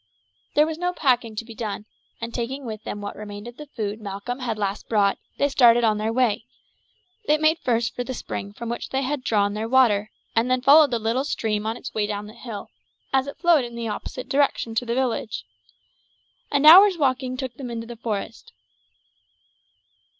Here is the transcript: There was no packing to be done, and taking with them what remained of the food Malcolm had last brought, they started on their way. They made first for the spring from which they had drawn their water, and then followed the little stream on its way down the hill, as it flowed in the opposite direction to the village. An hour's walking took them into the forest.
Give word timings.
There 0.55 0.65
was 0.65 0.79
no 0.79 0.93
packing 0.93 1.35
to 1.35 1.45
be 1.45 1.53
done, 1.53 1.85
and 2.19 2.33
taking 2.33 2.65
with 2.65 2.83
them 2.85 3.01
what 3.01 3.15
remained 3.15 3.47
of 3.47 3.57
the 3.57 3.67
food 3.67 4.01
Malcolm 4.01 4.39
had 4.39 4.57
last 4.57 4.89
brought, 4.89 5.19
they 5.37 5.47
started 5.47 5.83
on 5.83 5.99
their 5.99 6.11
way. 6.11 6.45
They 7.27 7.37
made 7.37 7.59
first 7.59 7.93
for 7.95 8.03
the 8.03 8.15
spring 8.15 8.51
from 8.51 8.67
which 8.67 8.89
they 8.89 9.03
had 9.03 9.23
drawn 9.23 9.53
their 9.53 9.69
water, 9.69 10.09
and 10.35 10.49
then 10.49 10.63
followed 10.63 10.89
the 10.89 10.97
little 10.97 11.23
stream 11.23 11.67
on 11.67 11.77
its 11.77 11.93
way 11.93 12.07
down 12.07 12.25
the 12.25 12.33
hill, 12.33 12.71
as 13.13 13.27
it 13.27 13.37
flowed 13.37 13.63
in 13.63 13.75
the 13.75 13.89
opposite 13.89 14.27
direction 14.27 14.73
to 14.73 14.87
the 14.87 14.95
village. 14.95 15.45
An 16.51 16.65
hour's 16.65 16.97
walking 16.97 17.37
took 17.37 17.53
them 17.53 17.69
into 17.69 17.85
the 17.85 17.95
forest. 17.95 18.53